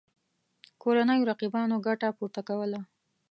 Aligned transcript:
کورنیو 0.81 1.27
رقیبانو 1.31 1.83
ګټه 1.87 2.07
پورته 2.17 2.41
کوله. 2.47 2.79